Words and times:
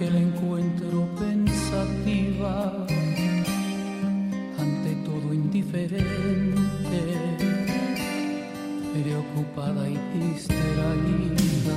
Que 0.00 0.10
la 0.10 0.18
encuentro 0.18 1.06
pensativa, 1.18 2.86
ante 4.58 4.94
todo 5.04 5.34
indiferente, 5.34 7.00
preocupada 8.94 9.86
y 9.86 9.98
distraída. 10.18 11.76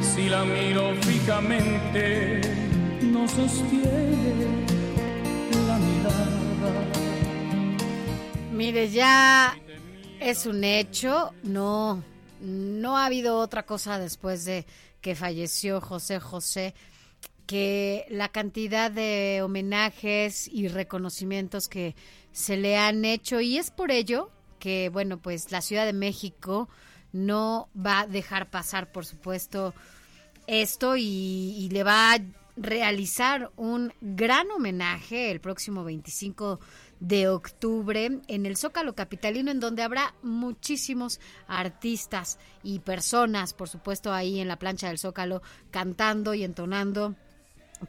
Si 0.00 0.30
la 0.30 0.44
miro 0.46 0.94
fijamente, 1.02 2.40
no 3.02 3.28
sostiene 3.28 4.64
la 5.68 5.76
mirada. 5.76 6.82
Mire, 8.54 8.88
ya 8.88 9.54
es 10.18 10.46
un 10.46 10.64
hecho, 10.64 11.34
no, 11.42 12.02
no 12.40 12.96
ha 12.96 13.04
habido 13.04 13.36
otra 13.40 13.66
cosa 13.66 13.98
después 13.98 14.46
de 14.46 14.64
que 15.06 15.14
falleció 15.14 15.80
José 15.80 16.18
José 16.18 16.74
que 17.46 18.06
la 18.10 18.30
cantidad 18.30 18.90
de 18.90 19.40
homenajes 19.40 20.48
y 20.48 20.66
reconocimientos 20.66 21.68
que 21.68 21.94
se 22.32 22.56
le 22.56 22.76
han 22.76 23.04
hecho 23.04 23.40
y 23.40 23.56
es 23.56 23.70
por 23.70 23.92
ello 23.92 24.32
que 24.58 24.88
bueno 24.88 25.22
pues 25.22 25.52
la 25.52 25.60
Ciudad 25.60 25.86
de 25.86 25.92
México 25.92 26.68
no 27.12 27.68
va 27.78 28.00
a 28.00 28.06
dejar 28.08 28.50
pasar 28.50 28.90
por 28.90 29.06
supuesto 29.06 29.74
esto 30.48 30.96
y, 30.96 31.68
le 31.70 31.84
va 31.84 32.14
a 32.14 32.18
realizar 32.56 33.52
un 33.54 33.92
gran 34.00 34.50
homenaje 34.50 35.30
el 35.30 35.40
próximo 35.40 35.84
25 35.84 36.58
de 36.58 36.58
octubre 37.28 38.20
en 38.26 38.46
el 38.46 38.56
Zócalo 38.56 38.94
Capitalino, 38.94 39.50
en 39.50 39.60
donde 39.60 39.82
habrá 39.82 40.14
muchísimos 40.22 41.20
artistas 41.46 42.38
y 42.62 42.80
personas, 42.80 43.54
por 43.54 43.68
supuesto, 43.68 44.12
ahí 44.12 44.40
en 44.40 44.48
la 44.48 44.58
plancha 44.58 44.88
del 44.88 44.98
Zócalo, 44.98 45.42
cantando 45.70 46.34
y 46.34 46.44
entonando 46.44 47.14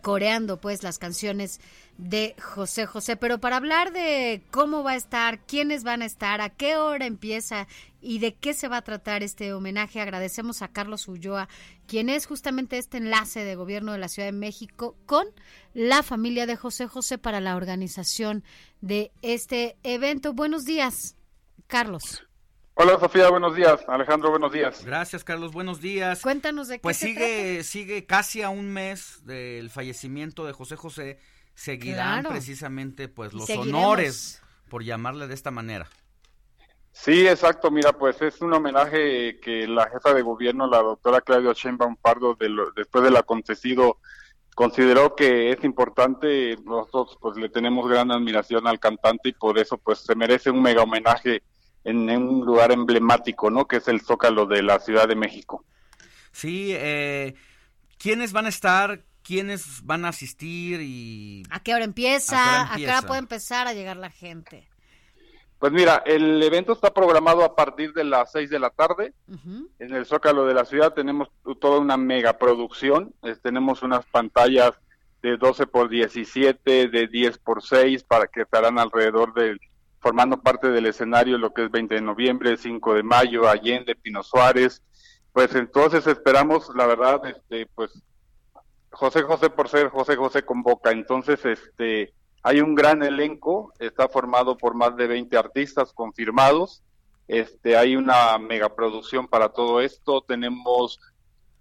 coreando 0.02 0.60
pues 0.60 0.84
las 0.84 1.00
canciones 1.00 1.60
de 1.98 2.36
José 2.42 2.86
José. 2.86 3.16
Pero 3.16 3.40
para 3.40 3.58
hablar 3.58 3.92
de 3.92 4.42
cómo 4.52 4.84
va 4.84 4.92
a 4.92 4.96
estar, 4.96 5.40
quiénes 5.40 5.84
van 5.84 6.02
a 6.02 6.06
estar, 6.06 6.42
a 6.42 6.50
qué 6.50 6.78
hora 6.78 7.06
empieza 7.06 7.68
y 8.02 8.20
de 8.20 8.36
qué 8.36 8.54
se 8.54 8.68
va 8.68 8.78
a 8.78 8.84
tratar 8.84 9.24
este 9.24 9.54
homenaje, 9.54 10.02
agradecemos 10.02 10.62
a 10.62 10.68
Carlos 10.68 11.08
Ulloa, 11.08 11.50
quien 11.88 12.10
es 12.10 12.26
justamente 12.26 12.78
este 12.78 12.98
enlace 12.98 13.44
de 13.44 13.56
gobierno 13.56 13.92
de 13.92 13.98
la 13.98 14.10
Ciudad 14.10 14.28
de 14.28 14.34
México 14.34 14.96
con 15.06 15.26
la 15.74 16.04
familia 16.04 16.46
de 16.46 16.56
José 16.56 16.88
José 16.88 17.18
para 17.18 17.40
la 17.42 17.56
organización 17.56 18.44
de 18.82 19.12
este 19.22 19.78
evento. 19.84 20.34
Buenos 20.34 20.66
días, 20.66 21.16
Carlos. 21.68 22.27
Hola 22.80 23.00
Sofía, 23.00 23.30
buenos 23.30 23.56
días. 23.56 23.84
Alejandro, 23.88 24.30
buenos 24.30 24.52
días. 24.52 24.86
Gracias, 24.86 25.24
Carlos, 25.24 25.52
buenos 25.52 25.82
días. 25.82 26.22
Cuéntanos 26.22 26.68
de 26.68 26.76
qué 26.76 26.82
Pues 26.82 26.98
se 26.98 27.08
sigue, 27.08 27.54
trata. 27.56 27.64
sigue 27.64 28.06
casi 28.06 28.42
a 28.44 28.50
un 28.50 28.72
mes 28.72 29.26
del 29.26 29.70
fallecimiento 29.72 30.46
de 30.46 30.54
José 30.54 30.76
José. 30.76 31.20
Seguirán 31.56 32.22
Claro. 32.22 32.30
precisamente 32.30 33.08
pues 33.08 33.34
los 33.34 33.46
seguiremos. 33.48 33.74
honores, 33.84 34.42
por 34.70 34.84
llamarle 34.84 35.28
de 35.28 35.34
esta 35.34 35.50
manera. 35.50 35.88
Sí, 36.92 37.28
exacto. 37.28 37.72
Mira, 37.72 37.94
pues 37.94 38.22
es 38.22 38.42
un 38.42 38.54
homenaje 38.54 39.40
que 39.40 39.68
la 39.68 39.90
jefa 39.90 40.14
de 40.14 40.22
gobierno, 40.22 40.68
la 40.68 40.82
doctora 40.84 41.22
Claudia 41.22 41.54
Sheinbaum 41.54 41.96
Pardo, 41.96 42.36
de 42.36 42.50
lo- 42.50 42.72
después 42.72 43.04
del 43.04 43.16
acontecido, 43.18 43.98
consideró 44.54 45.16
que 45.16 45.52
es 45.52 45.64
importante. 45.64 46.58
Nosotros 46.64 47.18
pues 47.20 47.38
le 47.38 47.50
tenemos 47.50 47.88
gran 47.90 48.12
admiración 48.12 48.68
al 48.68 48.80
cantante 48.80 49.30
y 49.30 49.34
por 49.34 49.58
eso 49.58 49.80
pues 49.80 50.00
se 50.00 50.16
merece 50.16 50.52
un 50.52 50.62
mega 50.62 50.84
homenaje 50.84 51.42
en, 51.88 52.10
en 52.10 52.22
un 52.22 52.46
lugar 52.46 52.72
emblemático, 52.72 53.50
¿no? 53.50 53.66
Que 53.66 53.78
es 53.78 53.88
el 53.88 54.02
Zócalo 54.02 54.46
de 54.46 54.62
la 54.62 54.80
Ciudad 54.80 55.08
de 55.08 55.16
México. 55.16 55.64
Sí, 56.32 56.72
eh, 56.74 57.34
¿quiénes 57.98 58.34
van 58.34 58.46
a 58.46 58.50
estar? 58.50 59.04
¿Quiénes 59.24 59.82
van 59.84 60.04
a 60.04 60.10
asistir? 60.10 60.82
Y 60.82 61.44
¿A 61.50 61.62
qué 61.62 61.74
hora 61.74 61.86
empieza? 61.86 62.36
¿A 62.36 62.44
qué 62.44 62.50
hora 62.52 62.62
¿A 62.62 62.66
qué 62.66 62.84
hora 62.84 62.94
empieza? 62.94 63.08
puede 63.08 63.20
empezar 63.20 63.68
a 63.68 63.74
llegar 63.74 63.96
la 63.96 64.10
gente? 64.10 64.68
Pues 65.60 65.72
mira, 65.72 66.04
el 66.06 66.44
evento 66.44 66.74
está 66.74 66.94
programado 66.94 67.44
a 67.44 67.56
partir 67.56 67.94
de 67.94 68.04
las 68.04 68.32
seis 68.32 68.50
de 68.50 68.60
la 68.60 68.70
tarde. 68.70 69.14
En 69.80 69.96
el 69.96 70.06
Zócalo 70.06 70.46
de 70.46 70.54
la 70.54 70.66
ciudad 70.66 70.94
tenemos 70.94 71.30
toda 71.60 71.80
una 71.80 71.98
mega 71.98 72.38
producción. 72.38 73.14
Eh, 73.24 73.36
tenemos 73.42 73.82
unas 73.82 74.06
pantallas 74.06 74.74
de 75.24 75.38
12 75.38 75.66
por 75.68 75.90
17, 75.90 76.90
de 76.90 77.08
10 77.08 77.38
por 77.40 77.64
6, 77.64 78.04
para 78.04 78.28
que 78.28 78.42
estarán 78.42 78.78
alrededor 78.78 79.34
del, 79.34 79.60
formando 80.00 80.42
parte 80.42 80.70
del 80.70 80.86
escenario 80.86 81.38
lo 81.38 81.54
que 81.54 81.66
es 81.66 81.72
20 81.72 81.96
de 81.96 82.02
noviembre, 82.02 82.58
5 82.58 82.94
de 82.94 83.04
mayo, 83.04 83.48
Allende, 83.48 83.96
Pino 83.96 84.24
Suárez. 84.24 84.82
Pues 85.34 85.54
entonces 85.56 86.08
esperamos, 86.08 86.72
la 86.76 86.86
verdad, 86.86 87.22
este, 87.26 87.68
pues 87.76 87.92
José 88.90 89.22
José 89.22 89.50
por 89.50 89.70
ser 89.70 89.90
José 89.90 90.16
José 90.16 90.44
convoca. 90.44 90.92
Entonces, 90.92 91.44
este, 91.46 92.14
hay 92.42 92.62
un 92.62 92.76
gran 92.76 93.04
elenco, 93.04 93.74
está 93.80 94.08
formado 94.10 94.58
por 94.58 94.74
más 94.74 94.96
de 94.96 95.08
20 95.08 95.38
artistas 95.38 95.94
confirmados. 95.94 96.82
Este, 97.28 97.76
hay 97.76 97.96
una 97.96 98.38
megaproducción 98.38 99.28
para 99.28 99.50
todo 99.50 99.82
esto. 99.82 100.22
Tenemos 100.22 101.00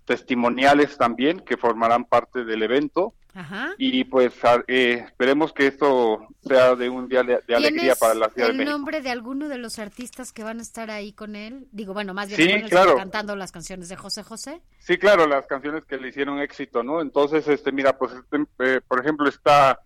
testimoniales 0.05 0.97
también 0.97 1.41
que 1.41 1.57
formarán 1.57 2.05
parte 2.05 2.45
del 2.45 2.63
evento. 2.63 3.15
Ajá. 3.37 3.75
Y 3.77 4.05
pues 4.05 4.43
a- 4.45 4.65
eh, 4.67 5.03
esperemos 5.07 5.53
que 5.53 5.67
esto 5.67 6.27
sea 6.41 6.75
de 6.75 6.89
un 6.89 7.07
día 7.07 7.23
de, 7.23 7.41
de 7.47 7.55
alegría 7.55 7.81
¿Tienes 7.83 7.99
para 7.99 8.15
la 8.15 8.31
Ciudad 8.31 8.47
de 8.49 8.53
el 8.53 8.57
México. 8.59 8.73
nombre 8.73 9.03
de 9.03 9.11
alguno 9.11 9.49
de 9.51 9.59
los 9.59 9.79
artistas 9.79 10.33
que 10.33 10.43
van 10.43 10.59
a 10.59 10.63
estar 10.63 10.91
ahí 10.91 11.13
con 11.13 11.37
él? 11.37 11.69
Digo, 11.71 11.93
bueno, 11.93 12.15
más 12.15 12.29
bien 12.29 12.41
Sí, 12.41 12.49
con 12.49 12.63
él, 12.65 12.71
claro. 12.71 12.97
cantando 12.97 13.37
las 13.37 13.53
canciones 13.53 13.91
de 13.91 13.97
José 13.97 14.23
José. 14.23 14.63
Sí, 14.79 14.97
claro, 14.97 15.27
las 15.27 15.47
canciones 15.47 15.85
que 15.85 15.99
le 15.99 16.09
hicieron 16.09 16.41
éxito, 16.41 16.83
¿no? 16.83 17.03
Entonces, 17.03 17.47
este, 17.47 17.73
mira, 17.73 17.99
pues, 17.99 18.13
este, 18.15 18.39
eh, 18.61 18.81
por 18.89 19.01
ejemplo, 19.01 19.29
está 19.29 19.81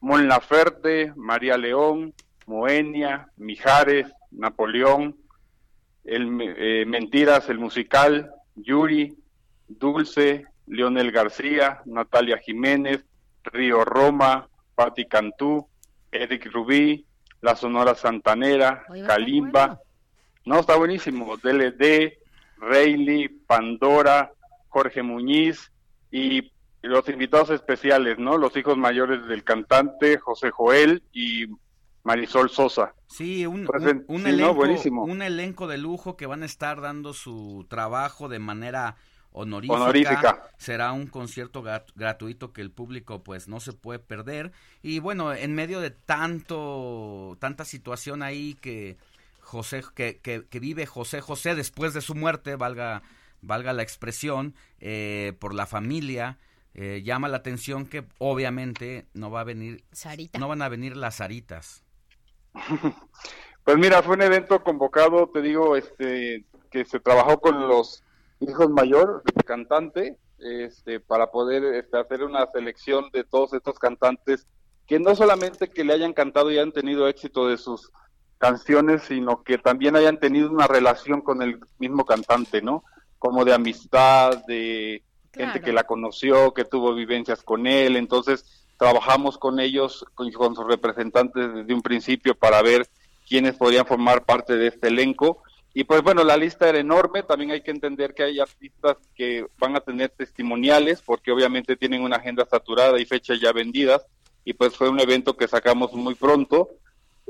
Mon 0.00 0.26
Laferte, 0.26 1.12
María 1.14 1.56
León, 1.56 2.12
Moenia, 2.46 3.28
Mijares, 3.36 4.08
Napoleón, 4.32 5.16
el, 6.04 6.28
eh, 6.40 6.84
Mentiras, 6.86 7.48
el 7.48 7.58
musical, 7.58 8.30
Yuri, 8.56 9.16
Dulce, 9.68 10.46
Leonel 10.66 11.12
García, 11.12 11.80
Natalia 11.84 12.38
Jiménez, 12.38 13.04
Río 13.44 13.84
Roma, 13.84 14.48
Patti 14.74 15.06
Cantú, 15.06 15.68
Eric 16.10 16.50
Rubí, 16.52 17.06
La 17.40 17.54
Sonora 17.56 17.94
Santanera, 17.94 18.84
Kalimba, 19.06 19.66
bueno. 19.66 19.80
no, 20.44 20.60
está 20.60 20.76
buenísimo. 20.76 21.36
DLD, 21.36 22.18
Rayleigh, 22.58 23.28
Pandora, 23.46 24.32
Jorge 24.68 25.02
Muñiz 25.02 25.70
y 26.10 26.50
los 26.82 27.08
invitados 27.08 27.50
especiales, 27.50 28.18
¿no? 28.18 28.38
Los 28.38 28.56
hijos 28.56 28.76
mayores 28.76 29.26
del 29.26 29.44
cantante, 29.44 30.18
José 30.18 30.50
Joel 30.50 31.02
y 31.12 31.46
Marisol 32.04 32.48
Sosa. 32.50 32.94
Sí, 33.08 33.44
un, 33.46 33.66
un- 33.72 33.88
en- 33.88 34.04
un 34.08 34.16
sí, 34.18 34.22
no, 34.22 34.28
elenco, 34.28 34.54
buenísimo. 34.54 35.04
un 35.04 35.22
elenco 35.22 35.66
de 35.66 35.78
lujo 35.78 36.16
que 36.16 36.26
van 36.26 36.42
a 36.42 36.46
estar 36.46 36.80
dando 36.80 37.12
su 37.12 37.66
trabajo 37.68 38.28
de 38.28 38.38
manera 38.38 38.96
honorífica. 39.36 39.74
Honorífica. 39.74 40.50
Será 40.56 40.92
un 40.92 41.06
concierto 41.06 41.62
gra- 41.62 41.84
gratuito 41.94 42.52
que 42.52 42.62
el 42.62 42.70
público 42.70 43.22
pues 43.22 43.48
no 43.48 43.60
se 43.60 43.72
puede 43.72 43.98
perder. 43.98 44.52
Y 44.82 44.98
bueno, 45.00 45.32
en 45.34 45.54
medio 45.54 45.80
de 45.80 45.90
tanto, 45.90 47.36
tanta 47.38 47.64
situación 47.64 48.22
ahí 48.22 48.54
que 48.54 48.96
José, 49.40 49.82
que, 49.94 50.18
que, 50.18 50.46
que 50.48 50.60
vive 50.60 50.86
José 50.86 51.20
José 51.20 51.54
después 51.54 51.92
de 51.94 52.00
su 52.00 52.14
muerte, 52.14 52.56
valga, 52.56 53.02
valga 53.42 53.72
la 53.72 53.82
expresión, 53.82 54.54
eh, 54.80 55.34
por 55.38 55.54
la 55.54 55.66
familia, 55.66 56.38
eh, 56.74 57.02
llama 57.04 57.28
la 57.28 57.36
atención 57.38 57.86
que 57.86 58.04
obviamente 58.18 59.06
no 59.14 59.30
va 59.30 59.40
a 59.40 59.44
venir, 59.44 59.84
Sarita. 59.92 60.38
no 60.38 60.48
van 60.48 60.62
a 60.62 60.68
venir 60.68 60.96
las 60.96 61.20
aritas. 61.20 61.84
Pues 63.64 63.78
mira, 63.78 64.00
fue 64.00 64.14
un 64.14 64.22
evento 64.22 64.62
convocado, 64.62 65.28
te 65.28 65.42
digo, 65.42 65.76
este, 65.76 66.44
que 66.70 66.84
se 66.84 67.00
trabajó 67.00 67.40
con 67.40 67.66
los 67.66 68.04
hijos 68.40 68.70
mayor 68.70 69.22
del 69.24 69.44
cantante, 69.44 70.16
este, 70.38 71.00
para 71.00 71.30
poder 71.30 71.64
este, 71.74 71.98
hacer 71.98 72.22
una 72.22 72.46
selección 72.52 73.10
de 73.12 73.24
todos 73.24 73.52
estos 73.54 73.78
cantantes 73.78 74.46
que 74.86 75.00
no 75.00 75.16
solamente 75.16 75.68
que 75.68 75.84
le 75.84 75.94
hayan 75.94 76.12
cantado 76.12 76.50
y 76.50 76.58
hayan 76.58 76.72
tenido 76.72 77.08
éxito 77.08 77.48
de 77.48 77.56
sus 77.56 77.90
canciones, 78.38 79.02
sino 79.02 79.42
que 79.42 79.58
también 79.58 79.96
hayan 79.96 80.20
tenido 80.20 80.50
una 80.50 80.66
relación 80.66 81.22
con 81.22 81.42
el 81.42 81.58
mismo 81.78 82.04
cantante, 82.04 82.62
¿no? 82.62 82.84
Como 83.18 83.44
de 83.44 83.54
amistad, 83.54 84.44
de 84.46 85.02
gente 85.32 85.60
que 85.60 85.72
la 85.72 85.84
conoció, 85.84 86.54
que 86.54 86.64
tuvo 86.64 86.94
vivencias 86.94 87.42
con 87.42 87.66
él. 87.66 87.96
Entonces, 87.96 88.66
trabajamos 88.76 89.38
con 89.38 89.58
ellos, 89.58 90.04
con, 90.14 90.30
con 90.32 90.54
sus 90.54 90.66
representantes 90.66 91.52
desde 91.52 91.74
un 91.74 91.82
principio 91.82 92.34
para 92.34 92.62
ver 92.62 92.86
quiénes 93.28 93.56
podrían 93.56 93.86
formar 93.86 94.24
parte 94.24 94.56
de 94.56 94.68
este 94.68 94.88
elenco. 94.88 95.42
Y 95.78 95.84
pues 95.84 96.00
bueno, 96.00 96.24
la 96.24 96.38
lista 96.38 96.70
era 96.70 96.78
enorme, 96.78 97.22
también 97.22 97.50
hay 97.50 97.60
que 97.60 97.70
entender 97.70 98.14
que 98.14 98.22
hay 98.22 98.40
artistas 98.40 98.96
que 99.14 99.44
van 99.58 99.76
a 99.76 99.80
tener 99.80 100.08
testimoniales, 100.08 101.02
porque 101.02 101.30
obviamente 101.30 101.76
tienen 101.76 102.00
una 102.00 102.16
agenda 102.16 102.46
saturada 102.46 102.98
y 102.98 103.04
fechas 103.04 103.38
ya 103.42 103.52
vendidas, 103.52 104.06
y 104.42 104.54
pues 104.54 104.74
fue 104.74 104.88
un 104.88 104.98
evento 105.00 105.36
que 105.36 105.46
sacamos 105.46 105.92
muy 105.92 106.14
pronto, 106.14 106.70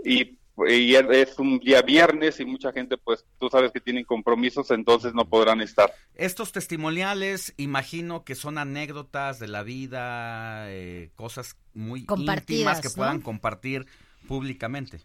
y, 0.05 0.39
y 0.69 0.95
es 0.95 1.37
un 1.41 1.59
día 1.59 1.83
viernes 1.83 2.39
y 2.39 2.45
mucha 2.45 2.71
gente 2.71 2.97
pues 2.97 3.25
tú 3.41 3.49
sabes 3.49 3.73
que 3.73 3.81
tienen 3.81 4.05
compromisos, 4.05 4.71
entonces 4.71 5.13
no 5.13 5.25
podrán 5.25 5.61
estar. 5.61 5.93
Estos 6.15 6.53
testimoniales, 6.53 7.53
imagino 7.57 8.23
que 8.23 8.37
son 8.37 8.59
anécdotas 8.59 9.41
de 9.41 9.49
la 9.49 9.65
vida, 9.65 10.71
eh, 10.71 11.11
cosas 11.17 11.57
muy 11.75 12.05
Compartidas, 12.05 12.61
íntimas 12.61 12.81
que 12.81 12.89
¿no? 12.91 12.95
puedan 12.95 13.21
compartir 13.23 13.87
públicamente. 14.29 15.01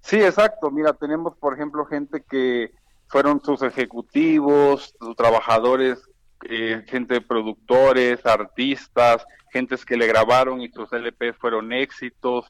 Sí, 0.00 0.16
exacto. 0.16 0.70
Mira, 0.70 0.92
tenemos, 0.92 1.36
por 1.36 1.54
ejemplo, 1.54 1.84
gente 1.86 2.22
que 2.28 2.72
fueron 3.08 3.42
sus 3.42 3.62
ejecutivos, 3.62 4.94
sus 4.98 5.16
trabajadores, 5.16 6.02
eh, 6.48 6.84
gente 6.86 7.20
productores, 7.20 8.24
artistas, 8.26 9.26
gentes 9.52 9.84
que 9.84 9.96
le 9.96 10.06
grabaron 10.06 10.60
y 10.60 10.68
sus 10.68 10.92
LPs 10.92 11.36
fueron 11.38 11.72
éxitos, 11.72 12.46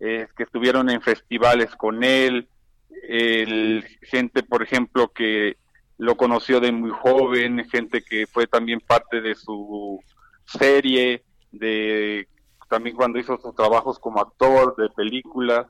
eh, 0.00 0.26
que 0.36 0.42
estuvieron 0.42 0.90
en 0.90 1.00
festivales 1.00 1.74
con 1.76 2.04
él, 2.04 2.48
el, 3.08 3.84
gente, 4.02 4.42
por 4.42 4.62
ejemplo, 4.62 5.08
que 5.08 5.56
lo 5.98 6.16
conoció 6.16 6.60
de 6.60 6.72
muy 6.72 6.90
joven, 6.90 7.64
gente 7.70 8.02
que 8.02 8.26
fue 8.26 8.46
también 8.46 8.80
parte 8.80 9.20
de 9.20 9.34
su 9.34 10.00
serie, 10.44 11.22
de 11.52 12.28
también 12.68 12.96
cuando 12.96 13.18
hizo 13.18 13.38
sus 13.38 13.54
trabajos 13.54 13.98
como 13.98 14.20
actor 14.20 14.74
de 14.76 14.88
películas. 14.90 15.66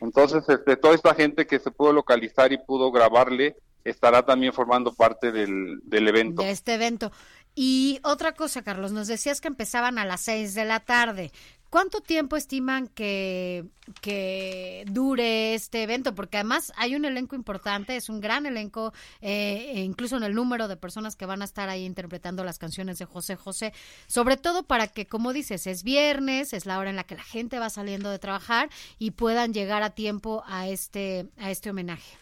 Entonces, 0.00 0.48
este, 0.48 0.76
toda 0.76 0.94
esta 0.94 1.14
gente 1.14 1.46
que 1.46 1.58
se 1.58 1.70
pudo 1.70 1.92
localizar 1.92 2.52
y 2.52 2.58
pudo 2.58 2.90
grabarle 2.90 3.56
estará 3.84 4.24
también 4.24 4.52
formando 4.52 4.92
parte 4.92 5.32
del, 5.32 5.80
del 5.84 6.08
evento. 6.08 6.42
de 6.42 6.50
este 6.50 6.74
evento. 6.74 7.10
Y 7.54 7.98
otra 8.04 8.32
cosa, 8.32 8.62
Carlos, 8.62 8.92
nos 8.92 9.08
decías 9.08 9.40
que 9.40 9.48
empezaban 9.48 9.98
a 9.98 10.04
las 10.04 10.20
6 10.20 10.54
de 10.54 10.64
la 10.64 10.80
tarde. 10.80 11.32
¿Cuánto 11.70 12.00
tiempo 12.00 12.36
estiman 12.36 12.88
que, 12.88 13.66
que 14.00 14.84
dure 14.86 15.52
este 15.52 15.82
evento? 15.82 16.14
Porque 16.14 16.38
además 16.38 16.72
hay 16.76 16.96
un 16.96 17.04
elenco 17.04 17.36
importante, 17.36 17.94
es 17.94 18.08
un 18.08 18.20
gran 18.20 18.46
elenco, 18.46 18.94
eh, 19.20 19.72
e 19.74 19.80
incluso 19.80 20.16
en 20.16 20.22
el 20.22 20.34
número 20.34 20.66
de 20.66 20.78
personas 20.78 21.14
que 21.14 21.26
van 21.26 21.42
a 21.42 21.44
estar 21.44 21.68
ahí 21.68 21.84
interpretando 21.84 22.42
las 22.42 22.58
canciones 22.58 22.98
de 22.98 23.04
José 23.04 23.36
José, 23.36 23.74
sobre 24.06 24.38
todo 24.38 24.62
para 24.62 24.86
que, 24.86 25.06
como 25.06 25.34
dices, 25.34 25.66
es 25.66 25.82
viernes, 25.82 26.54
es 26.54 26.64
la 26.64 26.78
hora 26.78 26.88
en 26.88 26.96
la 26.96 27.04
que 27.04 27.16
la 27.16 27.22
gente 27.22 27.58
va 27.58 27.68
saliendo 27.68 28.08
de 28.10 28.18
trabajar 28.18 28.70
y 28.98 29.10
puedan 29.10 29.52
llegar 29.52 29.82
a 29.82 29.90
tiempo 29.90 30.42
a 30.46 30.68
este, 30.68 31.26
a 31.36 31.50
este 31.50 31.68
homenaje. 31.68 32.16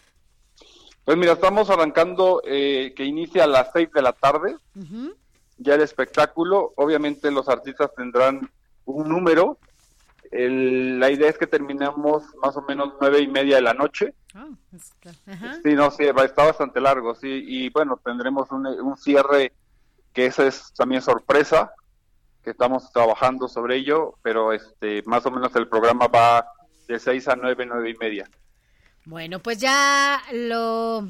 Pues 1.04 1.16
mira, 1.16 1.34
estamos 1.34 1.70
arrancando 1.70 2.42
eh, 2.44 2.92
que 2.96 3.04
inicia 3.04 3.44
a 3.44 3.46
las 3.46 3.70
6 3.72 3.92
de 3.94 4.02
la 4.02 4.12
tarde, 4.12 4.56
ya 5.56 5.76
el 5.76 5.82
espectáculo. 5.82 6.72
Obviamente 6.74 7.30
los 7.30 7.48
artistas 7.48 7.94
tendrán 7.94 8.50
un 8.86 9.08
número. 9.08 9.58
El- 10.30 10.98
la 10.98 11.10
idea 11.10 11.28
es 11.30 11.38
que 11.38 11.46
terminemos 11.46 12.24
más 12.42 12.56
o 12.56 12.62
menos 12.62 12.94
nueve 13.00 13.20
y 13.20 13.28
media 13.28 13.56
de 13.56 13.62
la 13.62 13.74
noche. 13.74 14.14
Ah, 14.34 14.48
está- 14.74 15.12
ajá. 15.30 15.54
Sí, 15.62 15.74
no, 15.74 15.90
sí, 15.90 16.04
está 16.04 16.44
bastante 16.44 16.80
largo, 16.80 17.14
sí. 17.14 17.44
Y 17.46 17.68
bueno, 17.70 18.00
tendremos 18.04 18.50
un, 18.50 18.66
un 18.66 18.96
cierre 18.96 19.52
que 20.12 20.26
esa 20.26 20.46
es 20.46 20.72
también 20.74 21.00
sorpresa, 21.02 21.72
que 22.42 22.50
estamos 22.50 22.90
trabajando 22.92 23.48
sobre 23.48 23.76
ello, 23.76 24.14
pero 24.22 24.52
este 24.52 25.02
más 25.06 25.24
o 25.26 25.30
menos 25.30 25.54
el 25.56 25.68
programa 25.68 26.06
va 26.08 26.46
de 26.88 26.98
6 26.98 27.28
a 27.28 27.36
9, 27.36 27.66
nueve 27.66 27.90
y 27.90 27.94
media. 27.94 28.28
Bueno, 29.04 29.38
pues 29.40 29.58
ya 29.58 30.20
lo 30.32 31.06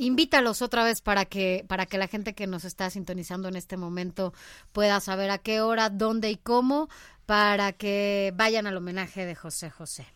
invítalos 0.00 0.62
otra 0.62 0.82
vez 0.82 1.02
para 1.02 1.26
que 1.26 1.64
para 1.68 1.86
que 1.86 1.98
la 1.98 2.08
gente 2.08 2.34
que 2.34 2.46
nos 2.46 2.64
está 2.64 2.88
sintonizando 2.90 3.48
en 3.48 3.56
este 3.56 3.76
momento 3.76 4.32
pueda 4.72 4.98
saber 5.00 5.30
a 5.30 5.38
qué 5.38 5.60
hora, 5.60 5.90
dónde 5.90 6.30
y 6.30 6.36
cómo 6.36 6.88
para 7.26 7.72
que 7.72 8.32
vayan 8.34 8.66
al 8.66 8.76
homenaje 8.76 9.26
de 9.26 9.34
José 9.34 9.70
José. 9.70 10.06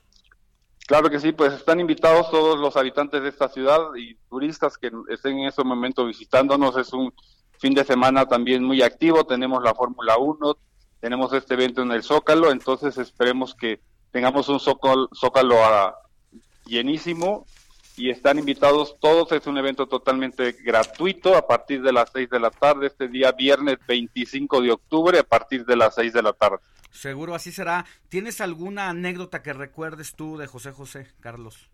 Claro 0.86 1.08
que 1.08 1.20
sí, 1.20 1.32
pues 1.32 1.52
están 1.52 1.80
invitados 1.80 2.30
todos 2.30 2.58
los 2.58 2.76
habitantes 2.76 3.22
de 3.22 3.28
esta 3.28 3.48
ciudad 3.48 3.94
y 3.96 4.16
turistas 4.28 4.76
que 4.76 4.90
estén 5.08 5.38
en 5.38 5.46
ese 5.46 5.64
momento 5.64 6.04
visitándonos. 6.04 6.76
Es 6.76 6.92
un 6.92 7.14
fin 7.58 7.72
de 7.72 7.84
semana 7.84 8.26
también 8.26 8.64
muy 8.64 8.82
activo. 8.82 9.24
Tenemos 9.24 9.62
la 9.62 9.74
Fórmula 9.74 10.18
1, 10.18 10.56
tenemos 11.00 11.32
este 11.32 11.54
evento 11.54 11.82
en 11.82 11.92
el 11.92 12.02
Zócalo, 12.02 12.50
entonces 12.50 12.98
esperemos 12.98 13.54
que 13.54 13.80
tengamos 14.10 14.48
un 14.48 14.60
Zócalo, 14.60 15.08
Zócalo 15.14 15.64
ah, 15.64 15.94
llenísimo 16.66 17.46
y 17.96 18.10
están 18.10 18.38
invitados 18.38 18.96
todos. 19.00 19.32
Es 19.32 19.46
un 19.46 19.58
evento 19.58 19.86
totalmente 19.86 20.52
gratuito 20.52 21.36
a 21.36 21.46
partir 21.46 21.82
de 21.82 21.92
las 21.92 22.10
6 22.12 22.30
de 22.30 22.40
la 22.40 22.50
tarde, 22.50 22.86
este 22.86 23.08
día 23.08 23.32
viernes 23.32 23.78
25 23.86 24.60
de 24.60 24.72
octubre 24.72 25.18
a 25.18 25.24
partir 25.24 25.64
de 25.64 25.76
las 25.76 25.94
6 25.94 26.12
de 26.12 26.22
la 26.22 26.32
tarde. 26.32 26.58
Seguro 26.90 27.34
así 27.34 27.50
será. 27.50 27.84
¿Tienes 28.08 28.40
alguna 28.40 28.88
anécdota 28.88 29.42
que 29.42 29.52
recuerdes 29.52 30.14
tú 30.14 30.36
de 30.36 30.46
José 30.46 30.72
José, 30.72 31.08
Carlos? 31.20 31.70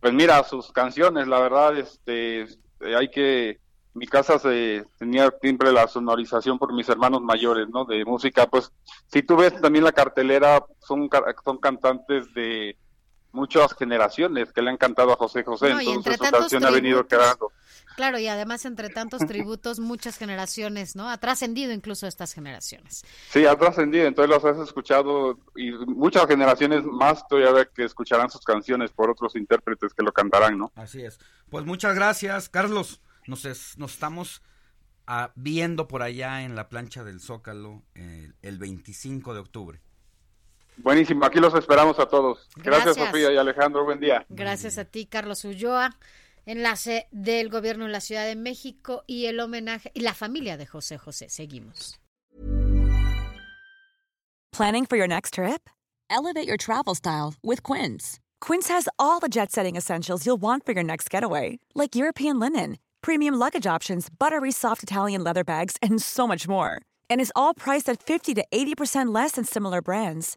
Pues 0.00 0.12
mira, 0.12 0.42
sus 0.44 0.70
canciones, 0.70 1.26
la 1.26 1.40
verdad, 1.40 1.76
este, 1.78 2.42
eh, 2.42 2.96
hay 2.96 3.08
que, 3.08 3.58
mi 3.94 4.06
casa 4.06 4.38
se 4.38 4.84
tenía 4.98 5.32
siempre 5.40 5.72
la 5.72 5.88
sonorización 5.88 6.58
por 6.58 6.72
mis 6.72 6.88
hermanos 6.88 7.22
mayores, 7.22 7.68
¿no? 7.70 7.84
De 7.84 8.04
música, 8.04 8.46
pues, 8.46 8.70
si 9.06 9.22
tú 9.22 9.36
ves 9.36 9.60
también 9.60 9.84
la 9.84 9.92
cartelera, 9.92 10.62
son, 10.78 11.08
son 11.44 11.58
cantantes 11.58 12.32
de 12.34 12.76
muchas 13.34 13.74
generaciones 13.74 14.52
que 14.52 14.62
le 14.62 14.70
han 14.70 14.76
cantado 14.76 15.12
a 15.12 15.16
José 15.16 15.42
José, 15.42 15.70
No, 15.70 15.80
entonces 15.80 16.16
su 16.16 16.30
canción 16.30 16.64
ha 16.64 16.70
venido 16.70 17.06
quedando. 17.06 17.52
Claro, 17.96 18.18
y 18.18 18.26
además 18.26 18.64
entre 18.64 18.88
tantos 18.88 19.26
tributos, 19.26 19.78
muchas 19.78 20.16
generaciones, 20.16 20.96
¿no? 20.96 21.08
Ha 21.08 21.18
trascendido 21.18 21.72
incluso 21.72 22.06
estas 22.06 22.32
generaciones. 22.32 23.04
Sí, 23.30 23.44
ha 23.46 23.56
trascendido, 23.56 24.06
entonces 24.06 24.30
los 24.34 24.44
has 24.44 24.58
escuchado 24.66 25.38
y 25.54 25.70
muchas 25.72 26.26
generaciones 26.26 26.84
más 26.84 27.26
todavía 27.28 27.66
que 27.66 27.84
escucharán 27.84 28.30
sus 28.30 28.44
canciones 28.44 28.90
por 28.90 29.10
otros 29.10 29.36
intérpretes 29.36 29.92
que 29.94 30.02
lo 30.02 30.12
cantarán, 30.12 30.58
¿no? 30.58 30.72
Así 30.74 31.04
es. 31.04 31.18
Pues 31.50 31.64
muchas 31.64 31.94
gracias, 31.94 32.48
Carlos. 32.48 33.00
Nos, 33.26 33.44
es- 33.44 33.78
nos 33.78 33.92
estamos 33.94 34.42
ah, 35.06 35.32
viendo 35.34 35.86
por 35.88 36.02
allá 36.02 36.42
en 36.42 36.56
la 36.56 36.68
plancha 36.68 37.04
del 37.04 37.20
Zócalo 37.20 37.82
eh, 37.94 38.32
el 38.42 38.58
25 38.58 39.34
de 39.34 39.40
octubre. 39.40 39.80
Buenísimo, 40.76 41.24
aquí 41.24 41.40
los 41.40 41.54
esperamos 41.54 41.98
a 41.98 42.06
todos. 42.06 42.48
Gracias, 42.56 42.96
Gracias. 42.96 43.06
Sofía 43.06 43.32
y 43.32 43.36
Alejandro, 43.36 43.84
buen 43.84 44.00
día. 44.00 44.26
Gracias 44.28 44.78
a 44.78 44.84
ti, 44.84 45.06
Carlos 45.06 45.44
Ulloa, 45.44 45.96
enlace 46.46 47.06
del 47.10 47.48
gobierno 47.48 47.84
en 47.86 47.92
la 47.92 48.00
Ciudad 48.00 48.26
de 48.26 48.36
México 48.36 49.04
y 49.06 49.26
el 49.26 49.40
homenaje 49.40 49.90
y 49.94 50.00
la 50.00 50.14
familia 50.14 50.56
de 50.56 50.66
José 50.66 50.98
José. 50.98 51.28
Seguimos. 51.28 51.98
Planning 54.52 54.86
for 54.86 54.96
your 54.96 55.08
next 55.08 55.34
trip? 55.34 55.68
Elevate 56.08 56.46
your 56.46 56.56
travel 56.56 56.94
style 56.94 57.34
with 57.42 57.62
Quince. 57.62 58.20
Quince 58.40 58.68
has 58.68 58.88
all 58.98 59.18
the 59.18 59.28
jet 59.28 59.50
setting 59.50 59.74
essentials 59.74 60.24
you'll 60.24 60.40
want 60.40 60.64
for 60.64 60.72
your 60.72 60.84
next 60.84 61.10
getaway, 61.10 61.58
like 61.74 61.96
European 61.96 62.38
linen, 62.38 62.78
premium 63.00 63.34
luggage 63.34 63.66
options, 63.66 64.08
buttery 64.08 64.52
soft 64.52 64.82
Italian 64.82 65.24
leather 65.24 65.42
bags, 65.44 65.76
and 65.82 66.00
so 66.00 66.26
much 66.26 66.46
more. 66.46 66.80
And 67.10 67.20
is 67.20 67.32
all 67.34 67.54
priced 67.54 67.88
at 67.88 68.00
50 68.00 68.34
to 68.34 68.44
80% 68.52 69.12
less 69.12 69.32
than 69.32 69.44
similar 69.44 69.82
brands. 69.82 70.36